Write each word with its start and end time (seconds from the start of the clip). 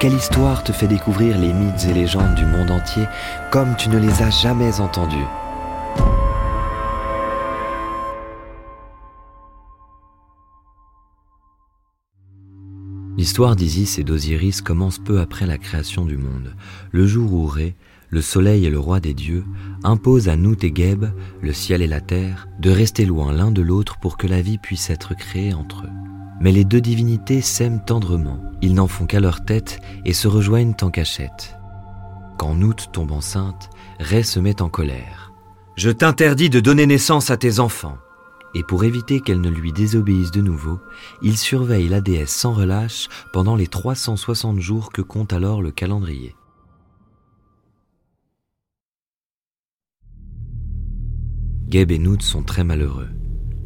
Quelle 0.00 0.14
histoire 0.14 0.62
te 0.62 0.70
fait 0.70 0.86
découvrir 0.86 1.36
les 1.36 1.52
mythes 1.52 1.86
et 1.90 1.92
légendes 1.92 2.36
du 2.36 2.46
monde 2.46 2.70
entier 2.70 3.04
comme 3.50 3.74
tu 3.76 3.88
ne 3.88 3.98
les 3.98 4.22
as 4.22 4.30
jamais 4.30 4.80
entendus 4.80 5.16
L'histoire 13.16 13.56
d'Isis 13.56 13.98
et 13.98 14.04
d'Osiris 14.04 14.62
commence 14.62 15.00
peu 15.00 15.18
après 15.18 15.46
la 15.46 15.58
création 15.58 16.04
du 16.04 16.16
monde, 16.16 16.54
le 16.92 17.04
jour 17.04 17.32
où 17.32 17.46
Ré, 17.46 17.74
le 18.10 18.22
soleil 18.22 18.66
et 18.66 18.70
le 18.70 18.78
roi 18.78 19.00
des 19.00 19.14
dieux, 19.14 19.44
imposent 19.82 20.28
à 20.28 20.36
Nout 20.36 20.62
et 20.62 20.72
Geb, 20.72 21.06
le 21.42 21.52
ciel 21.52 21.82
et 21.82 21.88
la 21.88 22.00
terre, 22.00 22.46
de 22.60 22.70
rester 22.70 23.04
loin 23.04 23.32
l'un 23.32 23.50
de 23.50 23.62
l'autre 23.62 23.98
pour 24.00 24.16
que 24.16 24.28
la 24.28 24.42
vie 24.42 24.58
puisse 24.58 24.90
être 24.90 25.16
créée 25.16 25.54
entre 25.54 25.86
eux. 25.86 26.07
Mais 26.40 26.52
les 26.52 26.64
deux 26.64 26.80
divinités 26.80 27.40
s'aiment 27.40 27.84
tendrement, 27.84 28.38
ils 28.62 28.74
n'en 28.74 28.86
font 28.86 29.06
qu'à 29.06 29.20
leur 29.20 29.44
tête 29.44 29.80
et 30.04 30.12
se 30.12 30.28
rejoignent 30.28 30.76
en 30.82 30.90
cachette. 30.90 31.56
Quand 32.38 32.54
Nout 32.54 32.76
tombe 32.92 33.10
enceinte, 33.10 33.70
Ré 33.98 34.22
se 34.22 34.38
met 34.38 34.62
en 34.62 34.68
colère. 34.68 35.32
Je 35.76 35.90
t'interdis 35.90 36.50
de 36.50 36.60
donner 36.60 36.86
naissance 36.86 37.30
à 37.30 37.36
tes 37.36 37.58
enfants. 37.58 37.98
Et 38.54 38.62
pour 38.62 38.84
éviter 38.84 39.20
qu'elle 39.20 39.40
ne 39.40 39.50
lui 39.50 39.72
désobéisse 39.72 40.30
de 40.30 40.40
nouveau, 40.40 40.78
il 41.22 41.36
surveille 41.36 41.88
la 41.88 42.00
déesse 42.00 42.34
sans 42.34 42.52
relâche 42.52 43.08
pendant 43.32 43.56
les 43.56 43.66
360 43.66 44.58
jours 44.58 44.90
que 44.90 45.02
compte 45.02 45.32
alors 45.32 45.60
le 45.60 45.70
calendrier. 45.70 46.34
Geb 51.68 51.90
et 51.90 51.98
Nout 51.98 52.22
sont 52.22 52.42
très 52.42 52.64
malheureux. 52.64 53.08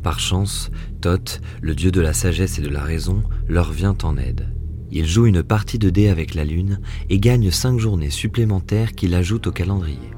Par 0.02 0.18
chance, 0.18 0.70
Thoth, 1.00 1.40
le 1.60 1.74
dieu 1.74 1.92
de 1.92 2.00
la 2.00 2.12
sagesse 2.12 2.58
et 2.58 2.62
de 2.62 2.68
la 2.68 2.82
raison, 2.82 3.22
leur 3.48 3.70
vient 3.72 3.96
en 4.02 4.16
aide. 4.16 4.48
Il 4.90 5.06
joue 5.06 5.26
une 5.26 5.42
partie 5.42 5.78
de 5.78 5.90
dés 5.90 6.08
avec 6.08 6.34
la 6.34 6.44
lune 6.44 6.80
et 7.08 7.18
gagne 7.18 7.50
cinq 7.50 7.78
journées 7.78 8.10
supplémentaires 8.10 8.92
qu'il 8.92 9.14
ajoute 9.14 9.46
au 9.46 9.52
calendrier. 9.52 10.10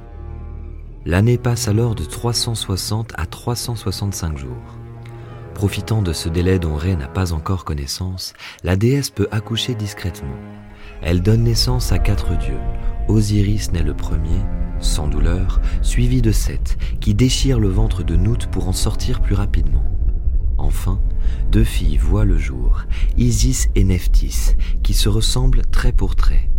L'année 1.06 1.38
passe 1.38 1.68
alors 1.68 1.94
de 1.94 2.04
360 2.04 3.12
à 3.16 3.26
365 3.26 4.38
jours. 4.38 4.78
Profitant 5.54 6.02
de 6.02 6.12
ce 6.12 6.28
délai 6.28 6.58
dont 6.58 6.74
Ré 6.74 6.96
n'a 6.96 7.06
pas 7.06 7.32
encore 7.32 7.64
connaissance, 7.64 8.32
la 8.64 8.74
déesse 8.74 9.10
peut 9.10 9.28
accoucher 9.30 9.74
discrètement. 9.74 10.34
Elle 11.02 11.22
donne 11.22 11.44
naissance 11.44 11.92
à 11.92 11.98
quatre 11.98 12.36
dieux. 12.38 12.58
Osiris 13.06 13.70
naît 13.70 13.82
le 13.82 13.94
premier, 13.94 14.40
sans 14.84 15.08
douleur, 15.08 15.60
suivi 15.82 16.22
de 16.22 16.32
Seth, 16.32 16.78
qui 17.00 17.14
déchire 17.14 17.58
le 17.58 17.68
ventre 17.68 18.02
de 18.02 18.16
Nout 18.16 18.46
pour 18.50 18.68
en 18.68 18.72
sortir 18.72 19.20
plus 19.20 19.34
rapidement. 19.34 19.84
Enfin, 20.58 21.00
deux 21.50 21.64
filles 21.64 21.96
voient 21.96 22.24
le 22.24 22.38
jour, 22.38 22.82
Isis 23.18 23.68
et 23.74 23.84
Nephthys, 23.84 24.56
qui 24.82 24.94
se 24.94 25.08
ressemblent 25.08 25.62
trait 25.62 25.92
pour 25.92 26.16
trait. 26.16 26.50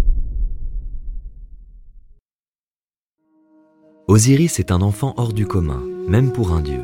Osiris 4.08 4.60
est 4.60 4.72
un 4.72 4.82
enfant 4.82 5.14
hors 5.17 5.34
du 5.34 5.48
commun, 5.48 5.82
même 6.08 6.32
pour 6.32 6.52
un 6.52 6.62
dieu. 6.62 6.84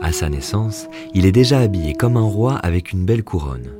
À 0.00 0.12
sa 0.12 0.28
naissance, 0.28 0.86
il 1.14 1.26
est 1.26 1.32
déjà 1.32 1.60
habillé 1.60 1.94
comme 1.94 2.16
un 2.16 2.20
roi 2.20 2.54
avec 2.56 2.92
une 2.92 3.04
belle 3.04 3.24
couronne. 3.24 3.70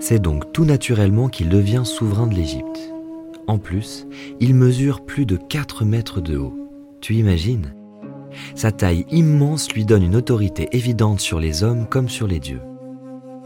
C'est 0.00 0.20
donc 0.20 0.52
tout 0.52 0.64
naturellement 0.64 1.28
qu'il 1.28 1.48
devient 1.48 1.82
souverain 1.84 2.26
de 2.26 2.34
l'Égypte. 2.34 2.91
En 3.46 3.58
plus, 3.58 4.06
il 4.40 4.54
mesure 4.54 5.04
plus 5.04 5.26
de 5.26 5.36
4 5.36 5.84
mètres 5.84 6.20
de 6.20 6.36
haut. 6.36 6.54
Tu 7.00 7.14
imagines? 7.14 7.74
Sa 8.54 8.72
taille 8.72 9.04
immense 9.10 9.72
lui 9.72 9.84
donne 9.84 10.02
une 10.02 10.16
autorité 10.16 10.68
évidente 10.72 11.20
sur 11.20 11.40
les 11.40 11.64
hommes 11.64 11.86
comme 11.88 12.08
sur 12.08 12.26
les 12.26 12.40
dieux. 12.40 12.62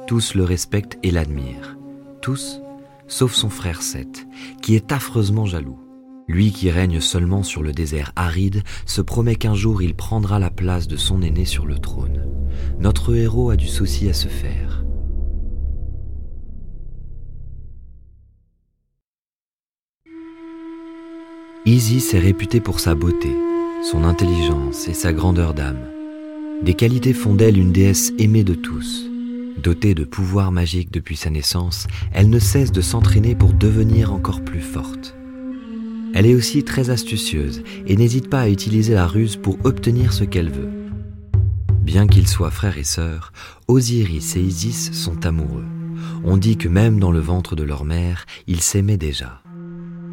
Tous 0.07 0.35
le 0.35 0.45
respectent 0.45 0.99
et 1.03 1.11
l'admirent. 1.11 1.77
Tous, 2.21 2.61
sauf 3.09 3.33
son 3.33 3.49
frère 3.49 3.83
Seth, 3.83 4.27
qui 4.63 4.75
est 4.77 4.93
affreusement 4.93 5.47
jaloux. 5.47 5.79
Lui 6.29 6.51
qui 6.51 6.71
règne 6.71 7.01
seulement 7.01 7.43
sur 7.43 7.63
le 7.63 7.73
désert 7.73 8.13
aride 8.17 8.63
se 8.85 9.01
promet 9.01 9.37
qu'un 9.37 9.55
jour 9.55 9.83
il 9.83 9.95
prendra 9.95 10.39
la 10.39 10.51
place 10.51 10.89
de 10.89 10.97
son 10.97 11.23
aîné 11.23 11.45
sur 11.45 11.67
le 11.67 11.79
trône. 11.79 12.27
Notre 12.81 13.15
héros 13.15 13.51
a 13.51 13.57
du 13.57 13.69
souci 13.69 14.09
à 14.09 14.13
se 14.13 14.29
faire. 14.29 14.76
Isis 21.69 22.15
est 22.15 22.21
réputée 22.21 22.61
pour 22.61 22.79
sa 22.79 22.95
beauté, 22.95 23.37
son 23.91 24.05
intelligence 24.05 24.87
et 24.87 24.95
sa 24.95 25.13
grandeur 25.13 25.53
d'âme. 25.53 25.81
Des 26.63 26.75
qualités 26.75 27.13
font 27.13 27.35
d'elle 27.35 27.59
une 27.59 27.73
déesse 27.73 28.13
aimée 28.21 28.45
de 28.45 28.55
tous. 28.55 29.11
Dotée 29.61 29.97
de 29.97 30.05
pouvoirs 30.05 30.53
magiques 30.53 30.93
depuis 30.93 31.17
sa 31.17 31.29
naissance, 31.29 31.89
elle 32.13 32.31
ne 32.31 32.39
cesse 32.39 32.71
de 32.71 32.81
s'entraîner 32.81 33.35
pour 33.35 33.53
devenir 33.53 34.13
encore 34.13 34.45
plus 34.45 34.61
forte. 34.61 35.17
Elle 36.15 36.27
est 36.27 36.37
aussi 36.37 36.63
très 36.63 36.91
astucieuse 36.91 37.65
et 37.85 37.97
n'hésite 37.97 38.31
pas 38.31 38.43
à 38.43 38.49
utiliser 38.49 38.95
la 38.95 39.09
ruse 39.09 39.35
pour 39.35 39.59
obtenir 39.65 40.13
ce 40.13 40.23
qu'elle 40.23 40.53
veut. 40.53 40.71
Bien 41.83 42.07
qu'ils 42.07 42.29
soient 42.29 42.53
frères 42.53 42.79
et 42.79 42.85
sœurs, 42.85 43.33
Osiris 43.67 44.37
et 44.37 44.41
Isis 44.41 44.93
sont 44.93 45.27
amoureux. 45.27 45.67
On 46.23 46.37
dit 46.37 46.59
que 46.59 46.69
même 46.69 47.01
dans 47.01 47.11
le 47.11 47.19
ventre 47.19 47.57
de 47.57 47.65
leur 47.65 47.85
mère, 47.85 48.25
ils 48.47 48.61
s'aimaient 48.61 48.99
déjà. 48.99 49.43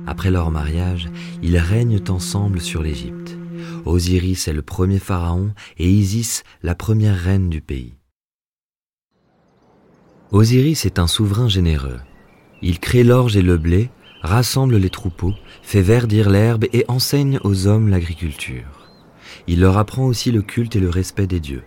Après 0.05 0.31
leur 0.31 0.51
mariage, 0.51 1.09
ils 1.41 1.57
règnent 1.57 2.01
ensemble 2.09 2.59
sur 2.59 2.83
l'Égypte. 2.83 3.37
Osiris 3.85 4.47
est 4.47 4.53
le 4.53 4.61
premier 4.61 4.99
pharaon 4.99 5.53
et 5.77 5.89
Isis 5.89 6.43
la 6.61 6.75
première 6.75 7.17
reine 7.17 7.49
du 7.49 7.61
pays. 7.61 7.95
Osiris 10.31 10.85
est 10.85 10.99
un 10.99 11.07
souverain 11.07 11.47
généreux. 11.47 11.99
Il 12.61 12.79
crée 12.79 13.03
l'orge 13.03 13.37
et 13.37 13.41
le 13.41 13.57
blé, 13.57 13.89
rassemble 14.21 14.77
les 14.77 14.89
troupeaux, 14.89 15.33
fait 15.61 15.81
verdir 15.81 16.29
l'herbe 16.29 16.65
et 16.73 16.85
enseigne 16.87 17.39
aux 17.43 17.67
hommes 17.67 17.89
l'agriculture. 17.89 18.89
Il 19.47 19.59
leur 19.59 19.77
apprend 19.77 20.05
aussi 20.05 20.31
le 20.31 20.41
culte 20.41 20.75
et 20.75 20.79
le 20.79 20.89
respect 20.89 21.27
des 21.27 21.39
dieux. 21.39 21.63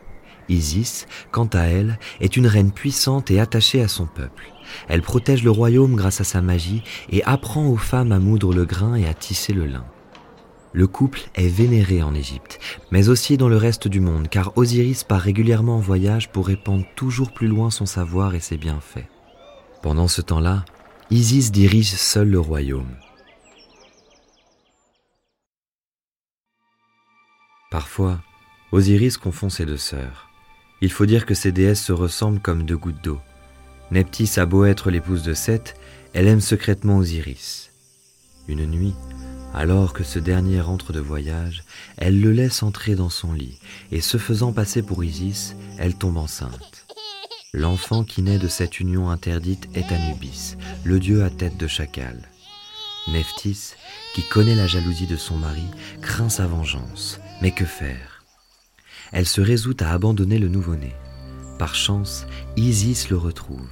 Isis, 0.49 1.07
quant 1.33 1.49
à 1.53 1.63
elle, 1.63 1.99
est 2.21 2.37
une 2.37 2.47
reine 2.47 2.73
puissante 2.73 3.31
et 3.31 3.41
attachée 3.41 3.83
à 3.83 3.89
son 3.89 4.07
peuple. 4.07 4.53
Elle 4.89 5.03
protège 5.03 5.43
le 5.43 5.51
royaume 5.51 5.95
grâce 5.95 6.21
à 6.21 6.25
sa 6.25 6.43
magie 6.43 6.83
et 7.11 7.23
apprend 7.25 7.67
aux 7.67 7.77
femmes 7.77 8.13
à 8.13 8.19
moudre 8.19 8.55
le 8.55 8.65
grain 8.65 8.95
et 8.95 9.07
à 9.07 9.15
tisser 9.15 9.53
le 9.53 9.67
lin. 9.67 9.85
Le 10.73 10.87
couple 10.87 11.23
est 11.35 11.49
vénéré 11.49 12.03
en 12.03 12.15
Égypte, 12.15 12.59
mais 12.91 13.09
aussi 13.09 13.39
dans 13.39 13.49
le 13.49 13.57
reste 13.57 13.89
du 13.89 14.01
monde, 14.01 14.29
car 14.29 14.57
Osiris 14.59 15.05
part 15.05 15.23
régulièrement 15.23 15.77
en 15.77 15.81
voyage 15.81 16.31
pour 16.31 16.47
répandre 16.47 16.85
toujours 16.97 17.33
plus 17.33 17.49
loin 17.49 17.71
son 17.71 17.87
savoir 17.87 18.35
et 18.35 18.41
ses 18.41 18.59
bienfaits. 18.59 19.09
Pendant 19.83 20.09
ce 20.09 20.21
temps-là, 20.21 20.65
Isis 21.11 21.53
dirige 21.53 21.95
seul 21.95 22.29
le 22.29 22.41
royaume. 22.41 22.97
Parfois, 27.71 28.21
Osiris 28.73 29.17
confond 29.17 29.49
ses 29.49 29.65
deux 29.65 29.77
sœurs. 29.77 30.29
Il 30.81 30.91
faut 30.91 31.07
dire 31.07 31.25
que 31.25 31.35
ces 31.35 31.53
déesses 31.53 31.85
se 31.85 31.93
ressemblent 31.93 32.41
comme 32.41 32.65
deux 32.65 32.77
gouttes 32.77 33.03
d'eau. 33.03 33.21
Nephthys 33.91 34.39
a 34.39 34.47
beau 34.47 34.65
être 34.65 34.91
l'épouse 34.91 35.23
de 35.23 35.35
Seth, 35.35 35.77
elle 36.13 36.27
aime 36.27 36.41
secrètement 36.41 36.99
Osiris. 36.99 37.71
Une 38.49 38.67
nuit, 38.67 38.95
alors 39.55 39.93
que 39.93 40.05
ce 40.05 40.19
dernier 40.19 40.61
rentre 40.61 40.93
de 40.93 41.01
voyage, 41.01 41.65
elle 41.97 42.21
le 42.21 42.33
laisse 42.33 42.63
entrer 42.63 42.95
dans 42.95 43.11
son 43.11 43.33
lit, 43.33 43.59
et 43.93 44.01
se 44.01 44.19
faisant 44.19 44.53
passer 44.53 44.83
pour 44.83 45.05
Isis, 45.05 45.55
elle 45.79 45.95
tombe 45.95 46.17
enceinte. 46.17 46.87
L'enfant 47.53 48.05
qui 48.05 48.23
naît 48.23 48.39
de 48.39 48.49
cette 48.49 48.81
union 48.81 49.09
interdite 49.09 49.69
est 49.75 49.93
Anubis, 49.93 50.57
le 50.85 50.99
dieu 50.99 51.25
à 51.25 51.31
tête 51.31 51.57
de 51.57 51.67
chacal. 51.67 52.29
Nephthys, 53.09 53.75
qui 54.15 54.23
connaît 54.23 54.57
la 54.57 54.67
jalousie 54.67 55.07
de 55.07 55.17
son 55.17 55.37
mari, 55.37 55.67
craint 56.03 56.29
sa 56.29 56.47
vengeance. 56.47 57.21
Mais 57.41 57.53
que 57.53 57.65
faire? 57.65 58.25
Elle 59.13 59.27
se 59.27 59.41
résout 59.41 59.77
à 59.81 59.93
abandonner 59.93 60.39
le 60.39 60.49
nouveau-né. 60.49 60.93
Par 61.59 61.75
chance, 61.75 62.27
Isis 62.57 63.09
le 63.09 63.17
retrouve. 63.17 63.69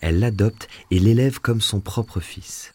Elle 0.00 0.18
l'adopte 0.18 0.68
et 0.90 0.98
l'élève 0.98 1.40
comme 1.40 1.60
son 1.60 1.80
propre 1.80 2.20
fils. 2.20 2.72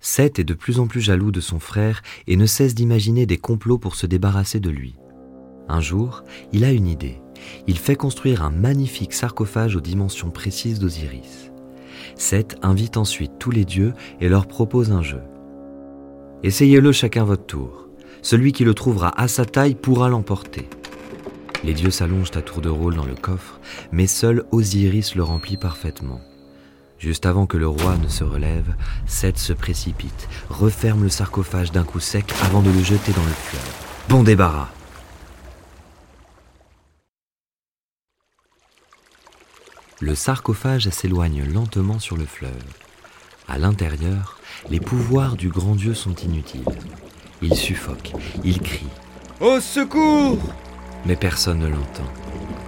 Seth 0.00 0.38
est 0.38 0.44
de 0.44 0.54
plus 0.54 0.78
en 0.78 0.86
plus 0.86 1.00
jaloux 1.00 1.32
de 1.32 1.40
son 1.40 1.58
frère 1.58 2.02
et 2.26 2.36
ne 2.36 2.46
cesse 2.46 2.74
d'imaginer 2.74 3.26
des 3.26 3.38
complots 3.38 3.78
pour 3.78 3.94
se 3.94 4.06
débarrasser 4.06 4.60
de 4.60 4.70
lui. 4.70 4.96
Un 5.68 5.80
jour, 5.80 6.22
il 6.52 6.64
a 6.64 6.70
une 6.70 6.86
idée. 6.86 7.20
Il 7.66 7.78
fait 7.78 7.96
construire 7.96 8.44
un 8.44 8.50
magnifique 8.50 9.14
sarcophage 9.14 9.76
aux 9.76 9.80
dimensions 9.80 10.30
précises 10.30 10.78
d'Osiris. 10.78 11.50
Seth 12.14 12.56
invite 12.62 12.98
ensuite 12.98 13.38
tous 13.38 13.50
les 13.50 13.64
dieux 13.64 13.94
et 14.20 14.28
leur 14.28 14.46
propose 14.46 14.92
un 14.92 15.02
jeu. 15.02 15.22
Essayez-le 16.42 16.92
chacun 16.92 17.24
votre 17.24 17.46
tour. 17.46 17.85
Celui 18.22 18.52
qui 18.52 18.64
le 18.64 18.74
trouvera 18.74 19.18
à 19.20 19.28
sa 19.28 19.44
taille 19.44 19.74
pourra 19.74 20.08
l'emporter. 20.08 20.68
Les 21.64 21.74
dieux 21.74 21.90
s'allongent 21.90 22.36
à 22.36 22.42
tour 22.42 22.60
de 22.60 22.68
rôle 22.68 22.94
dans 22.94 23.04
le 23.04 23.14
coffre, 23.14 23.60
mais 23.92 24.06
seul 24.06 24.44
Osiris 24.52 25.14
le 25.14 25.22
remplit 25.22 25.56
parfaitement. 25.56 26.20
Juste 26.98 27.26
avant 27.26 27.46
que 27.46 27.56
le 27.56 27.68
roi 27.68 27.96
ne 27.98 28.08
se 28.08 28.24
relève, 28.24 28.74
Seth 29.06 29.38
se 29.38 29.52
précipite, 29.52 30.28
referme 30.48 31.02
le 31.02 31.08
sarcophage 31.08 31.72
d'un 31.72 31.84
coup 31.84 32.00
sec 32.00 32.32
avant 32.44 32.62
de 32.62 32.70
le 32.70 32.82
jeter 32.82 33.12
dans 33.12 33.24
le 33.24 33.28
fleuve. 33.28 33.74
Bon 34.08 34.22
débarras 34.22 34.70
Le 40.00 40.14
sarcophage 40.14 40.90
s'éloigne 40.90 41.44
lentement 41.44 41.98
sur 41.98 42.16
le 42.16 42.26
fleuve. 42.26 42.52
À 43.48 43.58
l'intérieur, 43.58 44.38
les 44.68 44.78
pouvoirs 44.78 45.36
du 45.36 45.48
grand 45.48 45.74
Dieu 45.74 45.94
sont 45.94 46.14
inutiles. 46.14 46.64
Il 47.42 47.54
suffoque, 47.54 48.12
il 48.44 48.60
crie. 48.60 48.88
Au 49.40 49.60
secours 49.60 50.38
Mais 51.04 51.16
personne 51.16 51.58
ne 51.58 51.68
l'entend. 51.68 52.10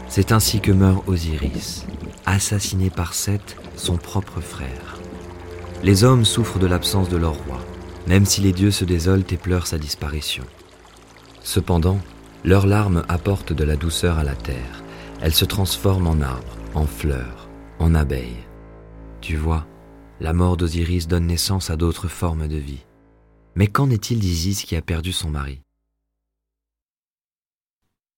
C'est 0.09 0.32
ainsi 0.32 0.61
que 0.61 0.73
meurt 0.73 1.06
Osiris, 1.06 1.87
assassiné 2.26 2.91
par 2.91 3.15
Seth, 3.15 3.56
son 3.76 3.97
propre 3.97 4.41
frère. 4.41 4.99
Les 5.82 6.05
hommes 6.05 6.25
souffrent 6.25 6.59
de 6.59 6.67
l'absence 6.67 7.09
de 7.09 7.17
leur 7.17 7.35
roi, 7.35 7.61
même 8.06 8.26
si 8.26 8.41
les 8.41 8.53
dieux 8.53 8.70
se 8.70 8.85
désolent 8.85 9.25
et 9.31 9.37
pleurent 9.37 9.67
sa 9.67 9.79
disparition. 9.79 10.44
Cependant, 11.43 11.99
leurs 12.44 12.67
larmes 12.67 13.05
apportent 13.09 13.53
de 13.53 13.65
la 13.65 13.76
douceur 13.76 14.19
à 14.19 14.25
la 14.25 14.35
terre. 14.35 14.82
Elles 15.20 15.35
se 15.35 15.44
transforment 15.44 16.09
en 16.09 16.20
arbres, 16.20 16.56
en 16.75 16.87
fleurs, 16.87 17.49
en 17.79 17.94
abeilles. 17.94 18.44
Tu 19.20 19.37
vois, 19.37 19.67
la 20.20 20.32
mort 20.32 20.56
d'Osiris 20.56 21.09
donne 21.09 21.26
naissance 21.26 21.70
à 21.70 21.76
d'autres 21.76 22.09
formes 22.09 22.49
de 22.49 22.56
vie. 22.56 22.85
Mais 23.58 23.66
qu'en 23.66 23.90
est-il 23.90 24.20
d'Isis 24.20 24.62
qui 24.62 24.76
a 24.76 24.82
perdu 24.82 25.12
son 25.12 25.31
mari 25.31 25.62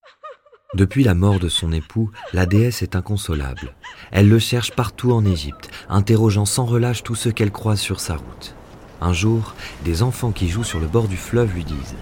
Depuis 0.75 1.03
la 1.03 1.15
mort 1.15 1.41
de 1.41 1.49
son 1.49 1.73
époux, 1.73 2.11
la 2.35 2.45
déesse 2.45 2.83
est 2.83 2.95
inconsolable. 2.95 3.75
Elle 4.11 4.29
le 4.29 4.39
cherche 4.39 4.73
partout 4.73 5.13
en 5.13 5.25
Égypte, 5.25 5.71
interrogeant 5.89 6.45
sans 6.45 6.67
relâche 6.67 7.03
tous 7.03 7.15
ceux 7.15 7.33
qu'elle 7.33 7.53
croise 7.53 7.81
sur 7.81 8.01
sa 8.01 8.17
route. 8.17 8.55
Un 9.01 9.15
jour, 9.15 9.55
des 9.83 10.03
enfants 10.03 10.33
qui 10.33 10.51
jouent 10.51 10.63
sur 10.63 10.79
le 10.79 10.89
bord 10.89 11.09
du 11.09 11.17
fleuve 11.17 11.55
lui 11.55 11.65
disent⁇ 11.65 11.95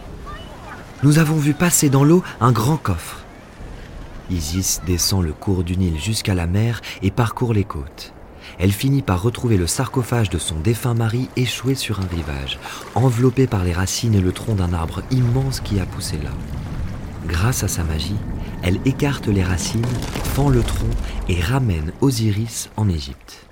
Nous 1.05 1.21
avons 1.21 1.37
vu 1.37 1.55
passer 1.55 1.91
dans 1.91 2.03
l'eau 2.03 2.25
un 2.41 2.51
grand 2.51 2.77
coffre. 2.77 3.21
Isis 4.31 4.81
descend 4.85 5.23
le 5.23 5.33
cours 5.33 5.63
du 5.63 5.77
Nil 5.77 6.01
jusqu'à 6.01 6.35
la 6.35 6.49
mer 6.49 6.81
et 7.03 7.13
parcourt 7.13 7.55
les 7.55 7.63
côtes. 7.63 8.15
Elle 8.59 8.73
finit 8.73 9.03
par 9.03 9.23
retrouver 9.23 9.57
le 9.57 9.69
sarcophage 9.69 10.31
de 10.31 10.39
son 10.39 10.59
défunt 10.59 10.95
mari 10.95 11.29
échoué 11.37 11.77
sur 11.77 12.01
un 12.01 12.07
rivage, 12.07 12.59
enveloppé 12.97 13.47
par 13.47 13.65
les 13.65 13.73
racines 13.73 14.15
et 14.15 14.21
le 14.21 14.33
tronc 14.33 14.57
d'un 14.57 14.73
arbre 14.73 15.03
immense 15.13 15.61
qui 15.61 15.79
a 15.79 15.87
poussé 15.87 16.17
là. 16.23 16.31
Grâce 17.27 17.63
à 17.63 17.69
sa 17.69 17.85
magie, 17.85 18.17
elle 18.63 18.81
écarte 18.85 19.29
les 19.29 19.45
racines, 19.45 19.87
fend 20.35 20.49
le 20.49 20.63
tronc 20.63 20.91
et 21.29 21.41
ramène 21.41 21.93
Osiris 22.01 22.71
en 22.77 22.89
Égypte. 22.89 23.49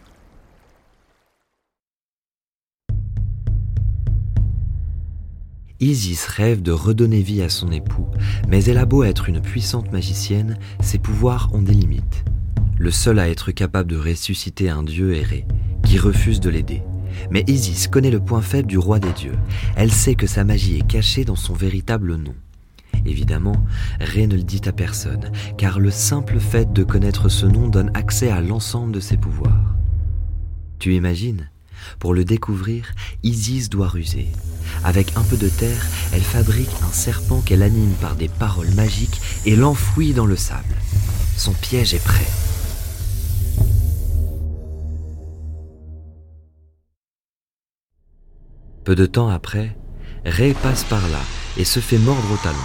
Isis 5.78 6.26
rêve 6.26 6.62
de 6.62 6.72
redonner 6.72 7.20
vie 7.20 7.42
à 7.42 7.50
son 7.50 7.70
époux, 7.70 8.06
mais 8.48 8.64
elle 8.64 8.78
a 8.78 8.86
beau 8.86 9.04
être 9.04 9.28
une 9.28 9.42
puissante 9.42 9.92
magicienne, 9.92 10.58
ses 10.80 10.98
pouvoirs 10.98 11.50
ont 11.52 11.60
des 11.60 11.74
limites. 11.74 12.24
Le 12.78 12.90
seul 12.90 13.18
à 13.18 13.28
être 13.28 13.52
capable 13.52 13.90
de 13.90 13.96
ressusciter 13.96 14.68
un 14.68 14.82
dieu 14.82 15.16
est 15.16 15.22
Ré, 15.22 15.46
qui 15.82 15.98
refuse 15.98 16.40
de 16.40 16.50
l'aider. 16.50 16.82
Mais 17.30 17.42
Isis 17.46 17.88
connaît 17.88 18.10
le 18.10 18.20
point 18.20 18.42
faible 18.42 18.68
du 18.68 18.76
roi 18.76 18.98
des 18.98 19.12
dieux. 19.12 19.36
Elle 19.76 19.90
sait 19.90 20.14
que 20.14 20.26
sa 20.26 20.44
magie 20.44 20.78
est 20.78 20.86
cachée 20.86 21.24
dans 21.24 21.36
son 21.36 21.54
véritable 21.54 22.16
nom. 22.16 22.34
Évidemment, 23.06 23.64
Ré 23.98 24.26
ne 24.26 24.36
le 24.36 24.42
dit 24.42 24.60
à 24.66 24.72
personne, 24.72 25.32
car 25.56 25.80
le 25.80 25.90
simple 25.90 26.38
fait 26.38 26.70
de 26.72 26.84
connaître 26.84 27.30
ce 27.30 27.46
nom 27.46 27.68
donne 27.68 27.90
accès 27.94 28.30
à 28.30 28.42
l'ensemble 28.42 28.92
de 28.92 29.00
ses 29.00 29.16
pouvoirs. 29.16 29.74
Tu 30.78 30.94
imagines? 30.94 31.48
Pour 31.98 32.12
le 32.12 32.24
découvrir, 32.24 32.92
Isis 33.22 33.70
doit 33.70 33.88
ruser. 33.88 34.28
Avec 34.84 35.16
un 35.16 35.22
peu 35.22 35.36
de 35.36 35.48
terre, 35.48 35.86
elle 36.12 36.22
fabrique 36.22 36.70
un 36.82 36.92
serpent 36.92 37.40
qu'elle 37.40 37.62
anime 37.62 37.94
par 38.00 38.16
des 38.16 38.28
paroles 38.28 38.74
magiques 38.74 39.20
et 39.46 39.56
l'enfouit 39.56 40.12
dans 40.12 40.26
le 40.26 40.36
sable. 40.36 40.76
Son 41.36 41.52
piège 41.52 41.94
est 41.94 42.04
prêt. 42.04 42.26
Peu 48.86 48.94
de 48.94 49.04
temps 49.04 49.28
après, 49.28 49.76
Ré 50.24 50.54
passe 50.62 50.84
par 50.84 51.08
là 51.08 51.18
et 51.56 51.64
se 51.64 51.80
fait 51.80 51.98
mordre 51.98 52.32
au 52.32 52.36
talon. 52.36 52.56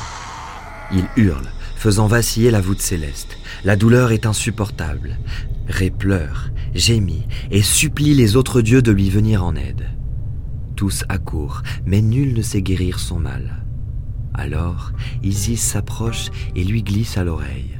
Il 0.93 1.05
hurle, 1.17 1.47
faisant 1.75 2.05
vaciller 2.05 2.51
la 2.51 2.61
voûte 2.61 2.79
céleste. 2.79 3.39
La 3.63 3.75
douleur 3.75 4.11
est 4.11 4.27
insupportable. 4.27 5.17
Ré 5.67 5.89
pleure, 5.89 6.51
gémit 6.75 7.27
et 7.49 7.63
supplie 7.63 8.13
les 8.13 8.35
autres 8.35 8.61
dieux 8.61 8.83
de 8.83 8.91
lui 8.91 9.09
venir 9.09 9.43
en 9.43 9.55
aide. 9.55 9.87
Tous 10.75 11.05
accourent, 11.09 11.63
mais 11.87 12.03
nul 12.03 12.35
ne 12.35 12.43
sait 12.43 12.61
guérir 12.61 12.99
son 12.99 13.17
mal. 13.17 13.65
Alors, 14.35 14.91
Isis 15.23 15.59
s'approche 15.59 16.29
et 16.55 16.63
lui 16.63 16.83
glisse 16.83 17.17
à 17.17 17.23
l'oreille. 17.23 17.79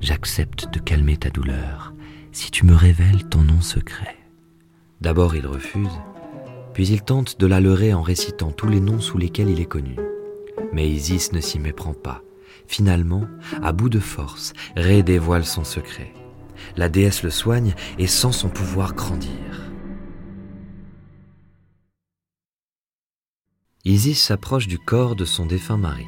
J'accepte 0.00 0.66
de 0.74 0.80
calmer 0.80 1.16
ta 1.16 1.30
douleur 1.30 1.94
si 2.32 2.50
tu 2.50 2.66
me 2.66 2.74
révèles 2.74 3.28
ton 3.28 3.42
nom 3.42 3.60
secret. 3.60 4.16
D'abord 5.00 5.36
il 5.36 5.46
refuse, 5.46 6.00
puis 6.74 6.88
il 6.88 7.02
tente 7.02 7.38
de 7.38 7.46
la 7.46 7.60
leurrer 7.60 7.94
en 7.94 8.02
récitant 8.02 8.50
tous 8.50 8.68
les 8.68 8.80
noms 8.80 9.00
sous 9.00 9.18
lesquels 9.18 9.50
il 9.50 9.60
est 9.60 9.66
connu. 9.66 9.96
Mais 10.72 10.88
Isis 10.88 11.32
ne 11.32 11.40
s'y 11.40 11.58
méprend 11.58 11.94
pas. 11.94 12.22
Finalement, 12.66 13.26
à 13.62 13.72
bout 13.72 13.88
de 13.88 13.98
force, 13.98 14.52
Ré 14.76 15.02
dévoile 15.02 15.44
son 15.44 15.64
secret. 15.64 16.12
La 16.76 16.88
déesse 16.88 17.22
le 17.22 17.30
soigne 17.30 17.74
et 17.98 18.06
sent 18.06 18.32
son 18.32 18.48
pouvoir 18.48 18.94
grandir. 18.94 19.30
Isis 23.84 24.22
s'approche 24.22 24.68
du 24.68 24.78
corps 24.78 25.16
de 25.16 25.24
son 25.24 25.44
défunt 25.44 25.76
mari. 25.76 26.06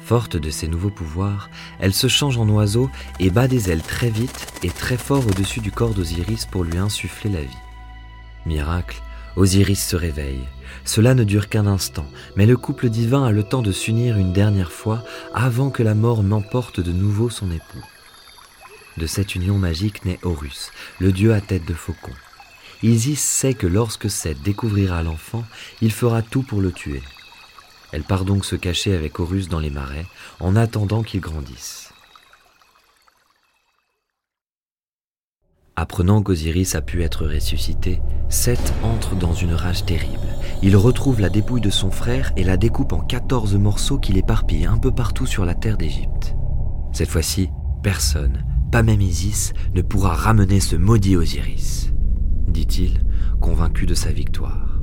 Forte 0.00 0.36
de 0.36 0.50
ses 0.50 0.68
nouveaux 0.68 0.90
pouvoirs, 0.90 1.50
elle 1.78 1.92
se 1.92 2.06
change 2.06 2.38
en 2.38 2.48
oiseau 2.48 2.88
et 3.20 3.28
bat 3.28 3.48
des 3.48 3.70
ailes 3.70 3.82
très 3.82 4.08
vite 4.08 4.46
et 4.62 4.70
très 4.70 4.96
fort 4.96 5.26
au-dessus 5.26 5.60
du 5.60 5.70
corps 5.70 5.94
d'Osiris 5.94 6.46
pour 6.46 6.64
lui 6.64 6.78
insuffler 6.78 7.28
la 7.28 7.42
vie. 7.42 7.62
Miracle, 8.46 9.02
Osiris 9.36 9.86
se 9.86 9.96
réveille. 9.96 10.48
Cela 10.84 11.14
ne 11.14 11.22
dure 11.22 11.48
qu'un 11.48 11.66
instant, 11.66 12.06
mais 12.36 12.46
le 12.46 12.56
couple 12.56 12.88
divin 12.88 13.24
a 13.24 13.32
le 13.32 13.42
temps 13.42 13.62
de 13.62 13.72
s'unir 13.72 14.16
une 14.16 14.32
dernière 14.32 14.72
fois 14.72 15.04
avant 15.34 15.70
que 15.70 15.82
la 15.82 15.94
mort 15.94 16.22
n'emporte 16.22 16.80
de 16.80 16.92
nouveau 16.92 17.28
son 17.28 17.50
époux. 17.50 17.84
De 18.96 19.06
cette 19.06 19.34
union 19.34 19.58
magique 19.58 20.04
naît 20.06 20.18
Horus, 20.22 20.70
le 21.00 21.12
dieu 21.12 21.34
à 21.34 21.42
tête 21.42 21.66
de 21.66 21.74
faucon. 21.74 22.12
Isis 22.82 23.20
sait 23.20 23.54
que 23.54 23.66
lorsque 23.66 24.08
Seth 24.08 24.42
découvrira 24.42 25.02
l'enfant, 25.02 25.44
il 25.82 25.92
fera 25.92 26.22
tout 26.22 26.42
pour 26.42 26.60
le 26.60 26.72
tuer. 26.72 27.02
Elle 27.92 28.04
part 28.04 28.24
donc 28.24 28.44
se 28.44 28.56
cacher 28.56 28.94
avec 28.94 29.20
Horus 29.20 29.48
dans 29.48 29.60
les 29.60 29.70
marais, 29.70 30.06
en 30.40 30.56
attendant 30.56 31.02
qu'il 31.02 31.20
grandisse. 31.20 31.92
Apprenant 35.78 36.22
qu'Osiris 36.22 36.74
a 36.74 36.80
pu 36.80 37.02
être 37.02 37.26
ressuscité, 37.26 38.00
Seth 38.30 38.72
entre 38.82 39.14
dans 39.14 39.34
une 39.34 39.52
rage 39.52 39.84
terrible. 39.84 40.26
Il 40.62 40.74
retrouve 40.74 41.20
la 41.20 41.28
dépouille 41.28 41.60
de 41.60 41.68
son 41.68 41.90
frère 41.90 42.32
et 42.38 42.44
la 42.44 42.56
découpe 42.56 42.94
en 42.94 43.00
14 43.00 43.56
morceaux 43.56 43.98
qu'il 43.98 44.16
éparpille 44.16 44.64
un 44.64 44.78
peu 44.78 44.90
partout 44.90 45.26
sur 45.26 45.44
la 45.44 45.54
terre 45.54 45.76
d'Égypte. 45.76 46.34
Cette 46.92 47.10
fois-ci, 47.10 47.50
personne, 47.82 48.46
pas 48.72 48.82
même 48.82 49.02
Isis, 49.02 49.52
ne 49.74 49.82
pourra 49.82 50.14
ramener 50.14 50.60
ce 50.60 50.76
maudit 50.76 51.14
Osiris, 51.14 51.92
dit-il, 52.48 53.04
convaincu 53.42 53.84
de 53.84 53.94
sa 53.94 54.12
victoire. 54.12 54.80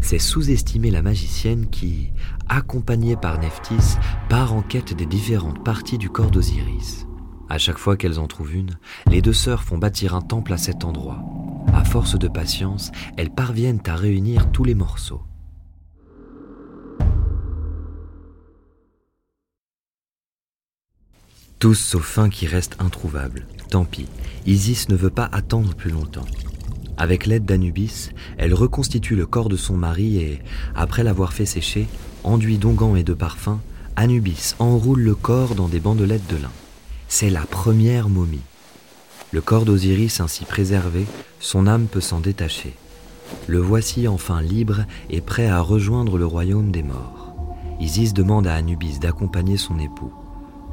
C'est 0.00 0.18
sous-estimer 0.18 0.90
la 0.90 1.02
magicienne 1.02 1.68
qui, 1.70 2.12
accompagnée 2.48 3.14
par 3.14 3.38
Nephthys, 3.38 3.96
part 4.28 4.52
en 4.54 4.62
quête 4.62 4.92
des 4.92 5.06
différentes 5.06 5.64
parties 5.64 5.98
du 5.98 6.10
corps 6.10 6.32
d'Osiris. 6.32 7.06
À 7.48 7.58
chaque 7.58 7.78
fois 7.78 7.96
qu'elles 7.96 8.18
en 8.18 8.26
trouvent 8.26 8.54
une, 8.54 8.78
les 9.06 9.20
deux 9.20 9.32
sœurs 9.32 9.62
font 9.62 9.78
bâtir 9.78 10.14
un 10.14 10.22
temple 10.22 10.52
à 10.52 10.58
cet 10.58 10.84
endroit. 10.84 11.22
À 11.74 11.84
force 11.84 12.18
de 12.18 12.28
patience, 12.28 12.90
elles 13.16 13.30
parviennent 13.30 13.82
à 13.86 13.96
réunir 13.96 14.50
tous 14.52 14.64
les 14.64 14.74
morceaux. 14.74 15.22
Tous 21.58 21.74
sauf 21.74 22.18
un 22.18 22.28
qui 22.28 22.46
reste 22.46 22.76
introuvable. 22.80 23.46
Tant 23.70 23.84
pis, 23.84 24.08
Isis 24.46 24.88
ne 24.88 24.96
veut 24.96 25.10
pas 25.10 25.28
attendre 25.30 25.74
plus 25.76 25.92
longtemps. 25.92 26.26
Avec 26.96 27.26
l'aide 27.26 27.44
d'Anubis, 27.44 28.10
elle 28.36 28.52
reconstitue 28.52 29.14
le 29.14 29.26
corps 29.26 29.48
de 29.48 29.56
son 29.56 29.76
mari 29.76 30.18
et, 30.18 30.42
après 30.74 31.04
l'avoir 31.04 31.32
fait 31.32 31.46
sécher, 31.46 31.86
enduit 32.24 32.58
d'onguents 32.58 32.96
et 32.96 33.04
de 33.04 33.14
parfums, 33.14 33.60
Anubis 33.96 34.54
enroule 34.58 35.02
le 35.02 35.14
corps 35.14 35.54
dans 35.54 35.68
des 35.68 35.80
bandelettes 35.80 36.28
de 36.28 36.36
lin. 36.36 36.50
C'est 37.14 37.28
la 37.28 37.42
première 37.42 38.08
momie. 38.08 38.40
Le 39.32 39.42
corps 39.42 39.66
d'Osiris 39.66 40.20
ainsi 40.20 40.46
préservé, 40.46 41.04
son 41.40 41.66
âme 41.66 41.86
peut 41.86 42.00
s'en 42.00 42.20
détacher. 42.20 42.72
Le 43.46 43.58
voici 43.58 44.08
enfin 44.08 44.40
libre 44.40 44.86
et 45.10 45.20
prêt 45.20 45.46
à 45.46 45.60
rejoindre 45.60 46.16
le 46.16 46.24
royaume 46.24 46.72
des 46.72 46.82
morts. 46.82 47.34
Isis 47.80 48.14
demande 48.14 48.46
à 48.46 48.54
Anubis 48.54 48.98
d'accompagner 48.98 49.58
son 49.58 49.78
époux. 49.78 50.10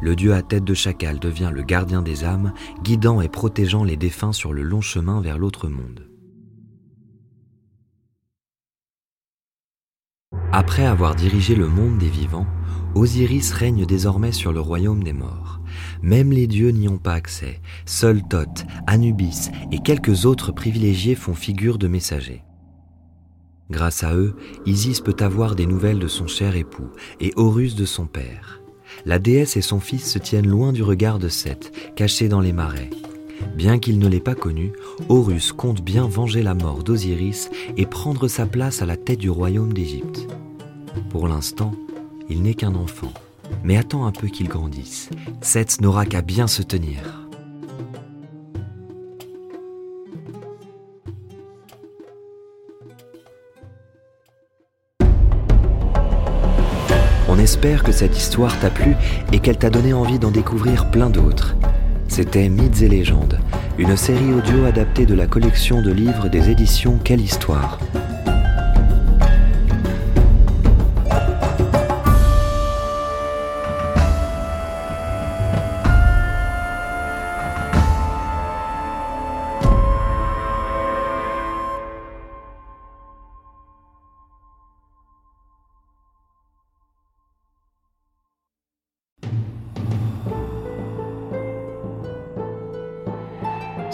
Le 0.02 0.16
dieu 0.16 0.34
à 0.34 0.42
tête 0.42 0.64
de 0.64 0.74
chacal 0.74 1.20
devient 1.20 1.52
le 1.54 1.62
gardien 1.62 2.02
des 2.02 2.24
âmes, 2.24 2.54
guidant 2.84 3.20
et 3.20 3.28
protégeant 3.28 3.84
les 3.84 3.98
défunts 3.98 4.32
sur 4.32 4.54
le 4.54 4.64
long 4.64 4.82
chemin 4.82 5.20
vers 5.20 5.38
l'autre 5.38 5.68
monde. 5.68 6.08
Après 10.54 10.86
avoir 10.86 11.16
dirigé 11.16 11.54
le 11.54 11.68
monde 11.68 11.98
des 11.98 12.08
vivants, 12.08 12.48
Osiris 12.96 13.52
règne 13.52 13.86
désormais 13.86 14.32
sur 14.32 14.52
le 14.52 14.60
royaume 14.60 15.04
des 15.04 15.14
morts. 15.14 15.62
Même 16.02 16.32
les 16.32 16.48
dieux 16.48 16.72
n'y 16.72 16.88
ont 16.88 16.98
pas 16.98 17.14
accès. 17.14 17.62
Seuls 17.86 18.24
Thoth, 18.28 18.66
Anubis 18.88 19.50
et 19.72 19.80
quelques 19.80 20.26
autres 20.26 20.52
privilégiés 20.52 21.16
font 21.16 21.36
figure 21.36 21.78
de 21.78 21.88
messagers. 21.88 22.44
Grâce 23.70 24.04
à 24.04 24.16
eux, 24.16 24.36
Isis 24.66 25.00
peut 25.00 25.16
avoir 25.20 25.56
des 25.56 25.68
nouvelles 25.68 26.00
de 26.00 26.08
son 26.08 26.26
cher 26.26 26.56
époux 26.56 26.90
et 27.20 27.32
Horus 27.36 27.76
de 27.76 27.86
son 27.86 28.08
père. 28.08 28.62
La 29.06 29.20
déesse 29.20 29.56
et 29.58 29.62
son 29.62 29.80
fils 29.80 30.12
se 30.12 30.18
tiennent 30.18 30.48
loin 30.48 30.74
du 30.74 30.82
regard 30.82 31.20
de 31.20 31.30
Seth, 31.30 31.72
cachés 31.96 32.28
dans 32.28 32.42
les 32.42 32.54
marais. 32.54 32.90
Bien 33.56 33.78
qu'il 33.78 34.00
ne 34.00 34.08
l'ait 34.08 34.20
pas 34.20 34.36
connu, 34.36 34.74
Horus 35.08 35.54
compte 35.54 35.82
bien 35.82 36.08
venger 36.08 36.42
la 36.42 36.56
mort 36.56 36.84
d'Osiris 36.84 37.52
et 37.78 37.86
prendre 37.86 38.28
sa 38.28 38.48
place 38.48 38.82
à 38.82 38.86
la 38.88 38.98
tête 38.98 39.20
du 39.20 39.30
royaume 39.30 39.74
d'Égypte. 39.74 40.28
Pour 41.10 41.28
l'instant, 41.28 41.72
il 42.30 42.44
n'est 42.44 42.54
qu'un 42.54 42.76
enfant, 42.76 43.12
mais 43.64 43.78
attends 43.78 44.06
un 44.06 44.12
peu 44.12 44.28
qu'il 44.28 44.48
grandisse. 44.48 45.10
Seth 45.42 45.82
n'aura 45.82 46.06
qu'à 46.06 46.22
bien 46.22 46.48
se 46.48 46.62
tenir. 46.62 47.26
On 57.28 57.38
espère 57.38 57.84
que 57.84 57.92
cette 57.92 58.18
histoire 58.18 58.60
t'a 58.60 58.70
plu 58.70 58.96
et 59.32 59.40
qu'elle 59.40 59.58
t'a 59.58 59.70
donné 59.70 59.94
envie 59.94 60.20
d'en 60.20 60.32
découvrir 60.32 60.92
plein 60.92 61.10
d'autres. 61.10 61.56
C'était 62.08 62.50
Mythes 62.50 62.82
et 62.82 62.90
légendes, 62.90 63.40
une 63.78 63.96
série 63.96 64.34
audio 64.34 64.66
adaptée 64.66 65.06
de 65.06 65.14
la 65.14 65.28
collection 65.28 65.82
de 65.82 65.92
livres 65.92 66.28
des 66.28 66.50
éditions 66.50 67.00
Quelle 67.04 67.22
Histoire. 67.22 67.80